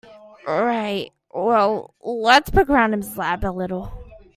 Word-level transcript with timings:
Right, 0.47 1.11
well 1.31 1.93
let's 2.01 2.49
poke 2.49 2.69
around 2.71 2.93
his 2.93 3.15
lab 3.19 3.45
a 3.45 3.51
little. 3.53 3.93